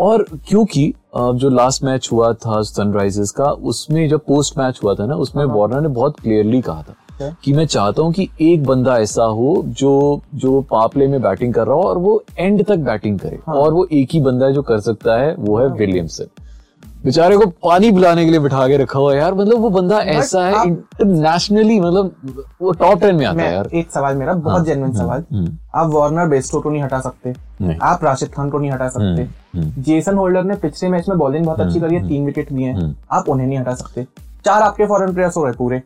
और 0.00 0.24
क्योंकि 0.48 0.92
जो 1.16 1.48
लास्ट 1.48 1.84
मैच 1.84 2.08
हुआ 2.12 2.32
था 2.32 2.60
सनराइजर्स 2.62 3.30
का 3.30 3.44
उसमें 3.44 4.08
जब 4.08 4.20
पोस्ट 4.26 4.58
मैच 4.58 4.80
हुआ 4.84 4.94
था 4.94 5.06
ना 5.06 5.14
उसमें 5.16 5.44
वार्नर 5.44 5.80
ने 5.80 5.88
बहुत 5.88 6.20
क्लियरली 6.20 6.60
कहा 6.60 6.82
था 6.82 6.94
कि 7.44 7.52
मैं 7.52 7.66
चाहता 7.66 8.02
हूँ 8.02 8.12
कि 8.12 8.28
एक 8.40 8.64
बंदा 8.64 8.96
ऐसा 8.98 9.24
हो 9.24 9.62
जो 9.80 10.20
जो 10.34 10.60
पापले 10.60 11.06
में 11.06 11.20
बैटिंग 11.22 11.54
कर 11.54 11.66
रहा 11.66 11.76
हो 11.76 11.82
और 11.82 11.98
वो 11.98 12.22
एंड 12.38 12.64
तक 12.64 12.76
बैटिंग 12.76 13.18
करे। 13.18 13.38
और 13.48 13.72
वो 13.72 13.86
एक 13.92 14.08
ही 14.12 14.20
बंदा 14.20 14.46
है 14.46 14.52
जो 14.52 14.62
कर 14.62 14.80
सकता 14.80 15.16
है 15.16 15.34
वो 15.38 15.58
है 15.58 15.68
विलियमसन 15.68 16.24
बेचारे 17.04 17.36
को 17.36 17.46
पानी 17.64 17.90
पिलाने 17.92 18.24
के 18.24 18.30
लिए 18.30 18.40
बिठा 18.40 18.66
के 18.68 18.76
रखा 18.76 18.98
हुआ 18.98 19.12
है 19.12 19.18
यार। 19.18 19.34
मतलब 19.34 19.60
वो 19.60 19.70
बंदा 19.70 19.98
ऐसा 19.98 20.44
है 20.46 20.62
इंटरनेशनली 20.66 21.78
मतलब 21.80 22.14
वो 22.62 22.72
टॉप 22.72 23.00
टेन 23.00 23.16
में 23.16 23.24
आता 23.26 23.42
है 23.42 23.52
यार। 23.54 23.68
एक 23.74 23.90
सवाल 23.90 24.16
मेरा 24.16 24.32
बहुत 24.34 24.66
जेन्युइन 24.66 24.92
सवाल। 24.92 25.24
आप 25.74 25.90
वार्नर 25.92 26.28
बेस्टो 26.28 26.60
को 26.60 26.70
नहीं 26.70 26.82
हटा 26.82 27.00
सकते। 27.00 27.34
नहीं। 27.60 27.78
आप 27.82 28.04
राशिद 28.04 28.28
खान 28.28 28.50
को 28.50 28.58
नहीं 28.58 28.70
हटा 28.70 28.88
सकते। 28.88 29.28
जेसन 29.82 30.16
होल्डर 30.16 30.44
ने 30.44 30.54
पिछले 30.56 30.88
मैच 30.88 31.08
में 31.08 31.18
बॉलिंग 31.18 31.46
बहुत 31.46 31.60
अच्छी 31.60 31.80
करी 31.80 31.94
है 31.94 32.08
तीन 32.08 32.26
विकेट 32.26 32.52
लिए 32.52 32.66
हैं। 32.66 32.94
आप 33.12 33.28
उन्हें 33.28 33.46
नहीं 33.46 33.58
हटा 33.58 33.74
सकते। 33.74 34.06
चार 34.44 34.62
आपके 34.62 34.86
फॉरन 34.86 35.14
प्लेयर्स 35.14 35.36
हो 35.36 35.44
रहे 35.44 35.54
पूरे। 35.54 35.82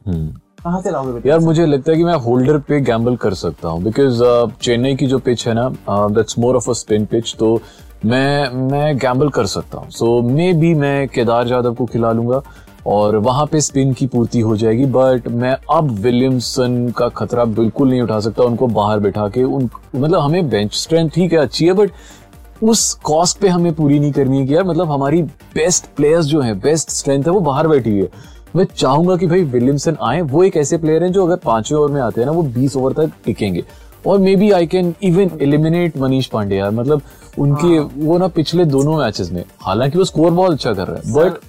कहाँ 0.65 0.81
से 0.83 0.91
लाओगे 0.91 1.29
यार 1.29 1.39
मुझे 1.39 1.67
लगता 1.67 1.91
है 1.93 1.97
कि 1.99 2.05
मैं 2.05 2.15
होल्डर 2.21 2.59
पे 2.59 2.81
गैम्बल 2.81 3.17
कर 3.17 3.35
सकता 3.35 3.69
हूँ। 3.69 3.83
बिकॉज़ 3.83 4.23
चेन्नई 4.63 4.95
की 4.97 5.07
जो 5.07 5.19
पिच 5.19 5.47
है 5.49 5.55
ना 5.55 5.69
that's 5.89 6.39
more 6.39 6.57
of 6.57 6.71
a 6.71 6.73
spin 6.75 7.05
pitch 7.07 7.35
तो 7.39 7.55
मैं 8.05 8.69
मैं 8.71 8.97
गैम्बल 8.99 9.29
कर 9.29 9.47
सकता 9.47 9.79
हूँ। 9.79 9.91
सो 9.91 10.21
मे 10.23 10.53
भी 10.53 10.75
मैं 10.75 11.09
केदार 11.09 11.49
यादव 11.49 11.75
को 11.75 11.87
खिला 11.87 12.13
लूँगा 12.13 12.43
और 12.87 13.17
वहाँ 13.17 13.47
पे 13.47 13.61
स्पिन 13.61 13.93
की 13.93 14.07
पूर्ति 14.07 14.41
हो 14.41 14.57
जाएगी 14.57 14.85
बट 14.87 15.29
मैं 15.29 15.57
अब 15.71 15.91
विलियमसन 15.93 16.89
का 16.99 17.09
खतरा 17.09 17.45
बिल्कुल 17.45 17.89
नहीं 17.91 18.03
उठा 18.03 18.21
सकता, 18.21 18.43
उनको 18.43 18.67
बाहर 18.67 19.01
बैठा 19.01 19.29
के 19.29 19.45
उन 19.45 19.69
मतलब 19.95 20.19
हमें 20.19 20.49
बेंच 20.49 20.75
स्ट्रेंथ 20.75 21.11
ठीक 21.11 21.33
है, 21.33 21.39
अच्छी 21.39 21.67
है 21.67 21.73
बट 21.73 21.91
उस 22.63 22.93
कॉस्ट 23.05 23.39
पे 23.39 23.49
हमें 23.49 23.73
पूरी 23.75 23.99
नहीं 23.99 24.13
करनी 24.13 24.39
है 24.39 24.47
कि 24.47 24.55
यार 24.55 24.65
मतलब 24.65 24.91
हमारी 24.91 25.23
बेस्ट 25.23 25.87
प्लेयर्स 25.97 26.27
जो 26.27 26.41
है 26.41 26.55
बेस्ट 26.61 26.91
स्ट्रेंथ 26.91 27.25
है, 27.25 27.31
वो 27.31 27.41
बाहर 27.41 27.69
बैठी 27.69 27.91
हुई 27.91 28.01
है। 28.01 28.35
मैं 28.57 28.65
चाहूँगा 28.67 29.17
कि 29.17 29.27
भाई 29.27 29.43
विलियमसन 29.45 29.97
आए, 30.03 30.21
वो 30.21 30.43
एक 30.45 30.57
ऐसे 30.57 30.79
प्लेयर 30.79 31.03
हैं 31.05 31.11
जो 31.13 31.27
अगर 31.27 31.37
पाँचवें 31.37 31.79
ओवर 31.79 31.91
में 31.91 32.01
आते 32.01 32.21
हैं 32.21 32.27
ना, 32.27 32.33
वो 32.33 32.43
बीस 32.43 32.77
ओवर 32.77 32.93
तक 32.93 33.13
टिकेंगे। 33.25 33.65
और 34.07 34.19
maybe 34.37 34.51
I 34.51 34.67
can 34.67 34.95
even 35.03 35.31
eliminate 35.43 35.97
Manish 35.97 36.27
Pandey 36.27 36.57
यार 36.57 36.71
मतलब 36.71 37.03
उनके 37.39 37.77
हाँ। 37.77 37.91
वो 37.97 38.19
ना 38.19 38.29
पिछले 38.29 38.65
दोनों 38.67 38.97
मैचेस 38.99 39.31
में 39.33 39.45
हालाँकि 39.63 39.99
वो 39.99 40.05
स्कोर 40.05 40.31
बहुत 40.31 40.53
अच्छा 40.53 40.73
कर 40.73 40.87
रहा 40.87 40.97
है 40.97 41.13
बट 41.15 41.41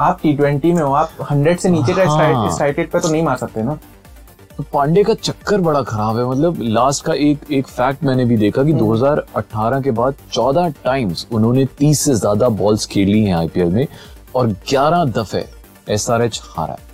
आप 0.00 0.20
टी 0.22 0.36
ट्वेंटी 0.36 0.72
में 0.72 0.82
हो 0.82 0.92
आप 0.92 1.26
हंड्रेड 1.30 1.58
से 1.58 1.68
नीचे 1.68 1.94
का 1.94 2.04
हाँ। 2.04 2.50
स्ट्राइक 2.52 2.76
पे 2.92 3.00
तो 3.00 3.08
नहीं 3.08 3.22
मार 3.22 3.36
सकते 3.36 3.62
ना 3.62 3.78
तो 4.56 4.62
पांडे 4.72 5.02
का 5.04 5.14
चक्कर 5.14 5.60
बड़ा 5.60 5.82
खराब 5.82 6.16
है 6.18 6.24
मतलब 6.26 6.58
लास्ट 6.62 7.04
का 7.04 7.14
एक 7.20 7.52
एक 7.52 7.68
फैक्ट 7.68 8.04
मैंने 8.04 8.24
भी 8.24 8.36
देखा 8.36 8.64
कि 8.64 8.72
हम्म। 8.72 8.84
2018 8.84 9.82
के 9.84 9.90
बाद 9.90 10.14
14 10.32 10.72
टाइम्स 10.84 11.26
उन्होंने 11.32 11.64
30 11.80 11.98
से 11.98 12.14
ज़्यादा 12.14 12.48
बॉल्स 12.60 12.86
खेली 12.86 13.22
हैं 13.24 13.34
आईपीएल 13.34 13.70
में 13.70 13.86
और 14.34 14.52
11 14.68 15.04
दफे 15.18 15.44
एसआरएच 15.88 16.40
हारा 16.46 16.72
है 16.72 16.92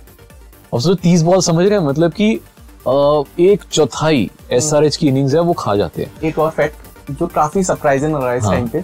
और 0.73 0.81
सोचो 0.81 1.01
30 1.03 1.21
बॉल 1.21 1.41
समझ 1.41 1.65
रहे 1.65 1.79
हैं 1.79 1.85
मतलब 1.85 2.13
कि 2.13 2.39
एक 2.87 3.61
चौथाई 3.71 4.29
एसआरएच 4.51 4.95
की 4.97 5.07
इनिंग्स 5.07 5.33
है 5.33 5.39
वो 5.39 5.53
खा 5.53 5.75
जाते 5.75 6.01
हैं। 6.03 6.11
एक 6.23 6.39
और 6.39 6.49
फैक्ट 6.49 7.11
जो 7.11 7.27
काफ़ी 7.27 7.63
सरप्राइजिंग 7.63 8.15
लग 8.15 8.21
रहा 8.21 8.31
है 8.31 8.37
इस 8.37 8.43
हाँ। 8.43 8.53
टाइम 8.53 8.67
पे 8.67 8.81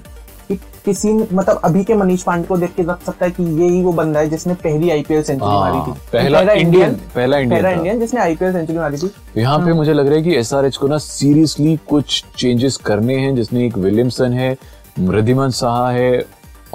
कि 0.48 0.56
किसी 0.86 1.14
मतलब 1.14 1.62
अभी 1.64 1.84
के 1.84 1.94
मनीष 1.94 2.24
पांडे 2.24 2.48
को 2.48 2.58
देख 2.58 2.74
के 2.76 2.84
लग 2.84 3.02
सकता 3.02 3.26
है 3.26 3.32
कि 3.32 3.44
ये 3.44 3.70
ही 3.70 3.82
वो 3.82 3.92
बंदा 3.94 4.20
है 4.20 4.30
जिसने 4.30 4.54
पहली 4.54 4.90
आईपीएल 4.90 5.24
सेंचुरी 5.24 5.52
हाँ, 5.52 5.60
मारी 5.60 5.92
थी। 5.92 5.96
पहला 6.14 6.40
इंडियन- 6.54 6.96
पहला 7.16 7.38
इंडियन 7.38 7.62
पहला 7.64 7.76
इंडियन 7.76 8.00
जिसने 8.00 8.22
आईपीएल 8.22 8.54
सेंचुरी 8.54 8.80
मारी 8.80 8.98
थी। 8.98 9.12
यहाँ 9.38 9.60
पे 9.60 9.74
मुझे 9.74 9.94
लग 9.94 10.08
रहा 10.08 10.16
है 10.16 10.22
कि 10.22 10.36
एसआरएच 10.36 10.78
को 10.78 10.88
ना 10.88 10.98
सीरियसली 10.98 11.80
कुछ 11.90 12.24
चेंजेस 12.38 12.78
करने 12.78 13.16
हैं 13.16 13.36
जिसमें 13.36 13.62
एक 13.66 13.78
विलियमसन 13.78 14.34
है 14.34 14.58
मृदिमन 15.00 15.50
साहा 15.50 15.92
है 15.92 16.26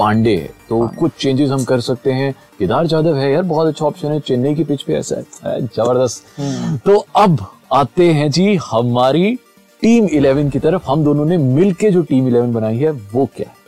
पांडे 0.02 0.34
है 0.36 0.50
तो 0.68 0.86
कुछ 0.98 1.12
चेंजेस 1.20 1.50
हम 1.50 1.64
कर 1.64 1.80
सकते 1.80 2.12
हैं। 2.12 2.32
केदार 2.58 2.86
जाधव 2.86 3.16
है 3.16 3.30
यार 3.32 3.42
बहुत 3.44 3.66
अच्छा 3.66 3.84
ऑप्शन 3.86 4.12
है। 4.12 4.20
चेन्नई 4.20 4.54
की 4.54 4.64
पिच 4.64 4.82
पे 4.82 4.94
ऐसा 4.94 5.16
है, 5.16 5.24
है 5.44 5.60
ज़बरदस्त। 5.66 6.80
तो 6.84 6.96
अब 7.16 7.46
आते 7.72 8.10
हैं 8.12 8.30
जी 8.30 8.54
हमारी 8.64 9.34
टीम 9.82 10.06
इलेवन 10.08 10.50
की 10.50 10.58
तरफ़। 10.58 10.82
हम 10.86 11.04
दोनों 11.04 11.24
ने 11.24 11.36
मिलके 11.38 11.90
जो 11.90 12.02
टीम 12.02 12.28
इलेवन 12.28 12.52
बनाई 12.52 12.78
है 12.78 12.90
वो 12.90 13.28
क्या 13.36 13.48
है? 13.48 13.60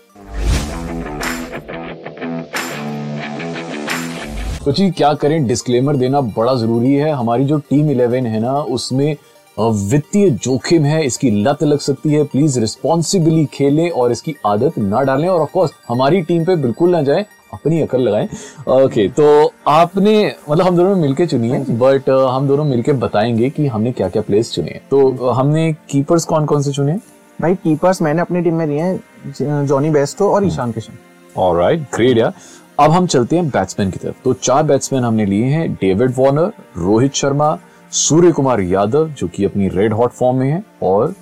तो 4.64 4.73
जी 4.73 4.91
क्या 4.91 5.12
करें? 5.14 5.47
डिस्क्लेमर 5.47 5.97
देना 5.97 6.21
बड़ा 6.21 6.55
ज़रूरी 6.55 6.95
है। 6.95 7.11
हमारी 7.12 7.45
जो 7.45 7.59
टीम 7.71 7.91
इलेवन 7.91 8.26
है 8.26 8.41
ना 8.41 8.59
उसमें 8.73 9.17
वित्तीय 9.56 10.28
जोखिम 10.30 10.84
है 10.84 11.04
इसकी 11.06 11.30
लत 11.42 11.62
लग 11.62 11.78
सकती 11.78 12.12
है। 12.12 12.23
प्लीज़ 12.25 12.58
रिस्पॉन्सिबली 12.61 13.44
खेलें 13.52 13.90
और 13.90 14.12
इसकी 14.12 14.34
आदत 14.46 14.78
ना 14.78 15.02
डालें 15.02 15.28
और 15.28 15.40
ऑफ़ 15.40 15.52
कोर्स 15.52 15.73
हमारी 15.88 16.23
टीम 16.23 16.44
पे 16.44 16.56
बिल्कुल 16.56 16.90
ना 16.90 17.02
जाएँ 17.02 17.25
अपनी 17.54 17.80
अकल 17.80 18.00
लगाएँ। 18.00 18.28
ओके 18.75 19.08
तो 19.11 19.52
आपने 19.68 20.14
मतलब 20.49 20.66
हम 20.66 20.76
दोनों 20.76 20.94
मिलके 20.96 21.26
चुनी 21.26 21.49
है 21.50 21.64
बट 21.78 22.08
हम 22.11 22.49
दोनों 22.49 22.64
मिलके 22.64 22.92
बताएँगे 22.94 23.50
कि 23.50 23.66
हमने 23.66 23.92
क्या 23.92 24.08
क्या 24.08 24.23
प्लेस 24.23 24.52
चुने 24.52 24.70
हैं। 24.70 24.80
तो 24.90 25.30
हमने 25.30 25.73
कीपर्स 25.90 26.25
कौन 26.25 26.46
कौन 26.46 26.62
से 26.62 26.73
चुने 26.73 26.99
भाई 27.38 27.54
कीपर्स 27.54 28.02
मैंने 28.02 28.20
अपनी 28.23 28.40
टीम 28.42 28.54
में 28.54 28.66
लिए 28.66 28.80
हैं 28.80 29.64
जॉनी 29.66 29.90
बेस्टो 29.90 30.30
और 30.30 30.46
ईशान 30.46 30.73
किशन। 30.73 30.99
ऑलराइट 31.37 31.80
ग्रेट 31.94 32.18
यार 32.18 32.32
अब 32.80 32.90
हम 32.90 33.06
चलते 33.06 33.37
हैं 33.37 33.49
बैट्समैन 33.49 33.90
की 33.90 33.99
तरफ़। 33.99 34.23
तो 34.25 34.32
चार 34.34 34.62
बैट्समैन 34.62 35.04
हमने 35.04 35.26
लिए 35.26 35.44
हैं 35.46 35.73
डेविड 35.75 36.12
वॉर्नर 36.16 36.52
रोहित 36.76 37.14
शर्मा 37.14 37.52
सूर्य 37.94 38.30
कुमार 38.32 38.60
यादव 38.60 39.08
जो 39.18 39.26
कि 39.34 39.44
अपनी 39.44 39.68
रेड 39.68 39.92
हॉट 39.92 40.12
फॉर्म 40.12 40.36
में 40.36 40.50
है 40.50 40.62
और 40.82 41.14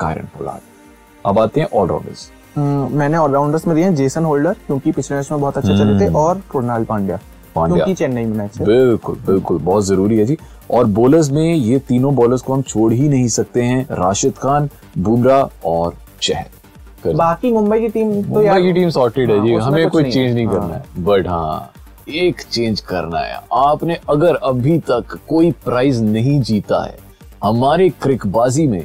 कायरन 0.00 0.26
पोलार्ड 0.36 1.26
अब 1.26 1.38
आते 1.38 1.60
हैं 1.60 1.68
ऑलराउंडर्स 1.74 2.30
हम्म, 2.56 2.98
मैंने 2.98 3.16
ऑलराउंडर्स 3.16 3.66
में 3.66 3.74
दिए 3.76 3.84
हैं 3.84 3.94
जेसन 3.94 4.24
होल्डर 4.24 4.52
क्योंकि 4.66 4.92
पिछले 4.92 5.16
मैच 5.16 5.30
में 5.32 5.40
बहुत 5.40 5.58
अच्छे 5.58 5.76
चले 5.78 5.98
थे 6.00 6.12
और 6.14 6.42
कृणाल 6.52 6.84
पांड्या 6.84 7.18
हम्म। 7.56 7.74
क्योंकि 7.74 7.94
चेन्नई 7.94 8.24
में 8.24 8.36
मैच 8.36 8.58
है। 8.60 8.66
बिल्कुल 8.66 9.16
बिल्कुल 9.26 9.58
बहुत 9.58 9.84
ज़रूरी 9.84 10.18
है 10.18 10.24
जी। 10.26 10.36
और 10.70 10.84
बॉलर्स 10.98 11.30
में 11.30 11.54
ये 11.54 11.78
तीनों 11.88 12.14
बॉलर्स 12.16 12.42
को 12.42 12.54
हम 12.54 12.62
छोड़ 12.62 12.92
ही 12.92 13.08
नहीं 13.08 13.28
सकते 13.28 13.62
हैं 13.62 13.86
राशिद 13.92 14.38
खान 14.38 14.68
बुमराह 14.98 15.68
और 15.68 15.94
चहल। 16.22 17.14
बाकी 17.16 17.52
मुंबई 17.52 17.80
की 17.80 17.88
टीम 17.88 18.10
तो 18.12 18.28
मुंबई 18.28 18.62
की 18.62 18.72
टीम 18.72 18.90
सॉर्टेड 18.90 19.30
है 19.30 19.38
हाँ, 19.38 19.46
जी 19.46 19.54
हमें 19.54 19.88
कोई 19.90 20.10
चेंज 20.10 20.34
नहीं 20.34 20.46
हाँ। 20.46 20.54
करना 20.54 20.74
है। 20.74 21.04
बट 21.04 21.28
हाँ 21.28 21.72
एक 22.08 22.40
चेंज 22.42 22.80
करना 22.80 23.18
है। 23.18 23.38
आपने 23.54 23.98
अगर 24.10 24.34
अभी 24.36 24.78
तक 24.80 25.18
कोई 25.28 25.50
प्राइज 25.64 26.00
नहीं 26.02 26.40
जीता 26.40 26.84
है, 26.84 26.98
हमारे 27.44 27.88
क्रिकबाजी 28.02 28.66
में 28.66 28.82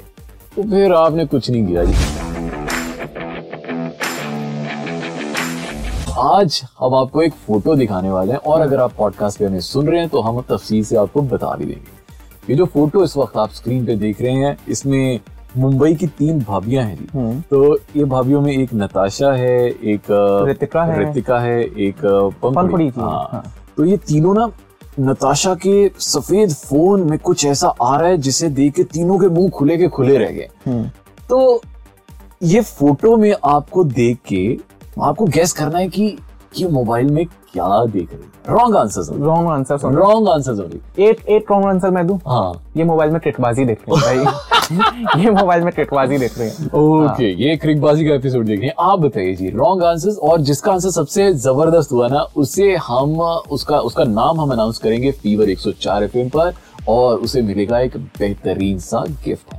तो 0.55 0.63
फिर 0.63 0.93
आपने 0.93 1.25
कुछ 1.25 1.49
नहीं 1.49 1.65
किया 1.67 1.81
आज 6.31 6.61
हम 6.79 6.95
आपको 6.95 7.21
एक 7.21 7.33
फ़ोटो 7.47 7.75
दिखाने 7.75 8.09
वाले 8.09 8.31
हैं 8.31 8.39
और 8.41 8.61
अगर 8.61 8.79
आप 8.79 8.93
पॉडकास्ट 8.97 9.39
पे 9.39 9.45
हमें 9.45 9.59
सुन 9.61 9.87
रहे 9.87 9.99
हैं 9.99 10.09
तो 10.09 10.21
हम 10.21 10.41
तफसील 10.41 10.83
से 10.83 10.95
आपको 10.97 11.21
बता 11.23 11.55
भी 11.55 11.65
देंगे। 11.65 11.95
ये 12.49 12.55
जो 12.55 12.65
फ़ोटो 12.65 13.03
इस 13.03 13.15
वक्त 13.17 13.37
आप 13.37 13.49
स्क्रीन 13.49 13.85
पे 13.85 13.95
देख 13.95 14.21
रहे 14.21 14.33
हैं, 14.33 14.57
इसमें 14.67 15.19
मुंबई 15.57 15.95
की 15.95 16.07
तीन 16.17 16.39
भाभियाँ 16.39 16.83
हैं 16.85 16.95
जी 16.95 17.41
तो 17.49 17.77
ये 17.95 18.03
भाभियों 18.05 18.41
में 18.41 18.51
एक 18.51 18.73
नताशा 18.73 19.31
है 19.33 19.57
एक 19.67 20.07
रितिका 20.47 20.83
है। 20.83 20.99
रितिका 20.99 21.39
है 21.39 21.61
एक 21.61 22.01
पंखुड़ी 22.05 22.55
पंखुड़ी 22.55 22.87
हाँ 22.97 23.27
हाँ। 23.31 23.43
तो 23.77 23.85
ये 23.85 23.97
तीनों 23.97 24.33
ना 24.33 24.49
नताशा 24.99 25.53
के 25.55 25.89
सफ़ेद 25.99 26.53
फ़ोन 26.53 27.09
में 27.09 27.17
कुछ 27.19 27.45
ऐसा 27.45 27.67
आ 27.81 27.95
रहा 27.97 28.09
है 28.09 28.17
जिसे 28.17 28.49
देख 28.49 28.73
के 28.75 28.83
तीनों 28.83 29.17
के 29.19 29.27
मुँह 29.29 29.49
खुले 29.49 29.77
के 29.77 29.87
खुले 29.87 30.17
रह 30.17 30.31
गए 30.31 30.49
हम्म। 30.65 30.89
तो 31.29 31.61
ये 32.43 32.61
फ़ोटो 32.61 33.15
में 33.17 33.33
आपको 33.45 33.83
देख 33.83 34.17
के 34.27 34.45
आपको 35.03 35.25
गैस 35.25 35.51
करना 35.53 35.79
है 35.79 35.87
कि 35.87 36.17
ये 36.57 36.67
मोबाइल 36.67 37.09
में 37.13 37.25
क्या 37.25 37.83
देख 37.85 38.13
रही 38.13 38.21
है? 38.21 38.55
Wrong 38.55 38.75
answer 38.77 39.13
wrong 39.25 39.49
answer 39.49 39.77
wrong 39.93 40.29
answer 40.29 40.51
only 40.63 41.03
एक 41.05 41.25
एक 41.29 41.51
रॉन्ग 41.51 41.65
आंसर 41.65 41.89
मैं 41.91 42.05
दूँ? 42.07 42.19
हाँ. 42.27 42.61
ये 42.77 42.83
मोबाइल 42.83 43.11
में 43.11 43.19
ट्रिकबाजी 43.21 43.65
देख 43.65 43.79
रहे 43.89 44.15
हैं 44.15 44.25
भाई। 44.25 45.21
ये 45.23 45.29
मोबाइल 45.31 45.63
में 45.63 45.71
ट्रिकबाजी 45.73 46.17
देख 46.17 46.37
रहे 46.37 46.47
हैं। 46.49 46.69
ओके 46.79 47.31
ये 47.43 47.55
क्रिकबाजी 47.57 48.07
का 48.07 48.13
एपिसोड 48.15 48.45
देख 48.45 48.59
रहे 48.59 48.67
हैं। 48.67 48.75
आप 48.91 48.99
बताइए 48.99 49.35
जी 49.35 49.49
रॉन्ग 49.49 49.83
आंसर्स 49.83 50.17
और 50.17 50.41
जिसका 50.41 50.71
आंसर 50.71 50.89
सबसे 50.89 51.31
ज़बरदस्त 51.33 51.91
हुआ 51.91 52.07
ना 52.07 52.21
उसे 52.37 52.75
हम 52.87 53.19
उसका 53.51 53.79
उसका 53.89 54.03
नाम 54.03 54.41
हम 54.41 54.51
अनाउंस 54.51 54.77
करेंगे 54.77 55.11
फीवर 55.21 55.49
104 55.55 56.03
एफएम 56.03 56.29
पर 56.29 56.53
और 56.89 57.17
उसे 57.19 57.41
मिलेगा 57.41 57.79
एक 57.79 57.97
बेहतरीन 58.19 58.79
सा 58.79 59.03
गिफ्ट 59.25 59.55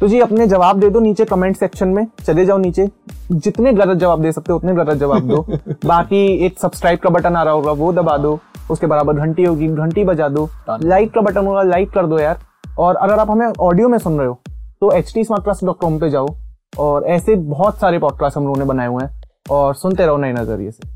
तो 0.00 0.08
जी 0.08 0.20
अपने 0.20 0.46
जवाब 0.46 0.80
दे 0.80 0.90
दो 0.90 1.00
नीचे 1.00 1.24
कमेंट 1.24 1.56
सेक्शन 1.56 1.88
में। 1.88 2.06
चले 2.24 2.46
जाओ 2.46 2.58
नीचे। 2.58 2.88
जितने 3.32 3.72
गलत 3.72 3.98
जवाब 3.98 4.22
दे 4.22 4.32
सकते 4.32 4.52
हो 4.52 4.58
उतने 4.58 4.74
गलत 4.74 4.96
जवाब 4.98 5.28
दो। 5.28 5.46
बाकी 5.86 6.26
एक 6.46 6.58
सब्सक्राइब 6.58 6.98
का 6.98 7.10
बटन 7.10 7.36
आ 7.36 7.42
रहा 7.42 7.54
होगा 7.54 7.72
वो 7.72 7.92
दबा 7.92 8.16
दो। 8.16 8.38
उसके 8.70 8.86
बराबर 8.86 9.12
घंटी 9.12 9.44
होगी 9.44 9.68
घंटी 9.68 10.04
बजा 10.04 10.28
दो। 10.28 10.48
लाइक 10.70 11.14
का 11.14 11.20
बटन 11.20 11.46
होगा 11.46 11.62
लाइक 11.62 11.90
कर 11.90 12.06
दो 12.06 12.18
यार। 12.18 12.38
और 12.78 12.96
अगर 12.96 13.18
आप 13.18 13.30
हमें 13.30 13.52
ऑडियो 13.60 13.88
में 13.88 13.98
सुन 13.98 14.18
रहे 14.18 14.28
हो 14.28 14.40
तो 14.80 14.92
एच 14.92 15.14
टी 15.14 15.24
पे 15.82 16.10
जाओ। 16.10 16.26
और 16.78 17.04
ऐसे 17.04 17.34
बहुत 17.34 17.78
सारे 17.78 17.98
पॉडकास्ट 17.98 18.36
हम 18.36 18.44
लोगों 18.44 18.56
ने 18.56 18.64
बनाए 18.64 18.88
हुए 18.88 19.04
हैं। 19.04 19.22
और 19.50 19.74
सुनते 19.74 20.06
रहो 20.06 20.16
नए 20.16 20.32
नज़रिए 20.32 20.70
से। 20.70 20.95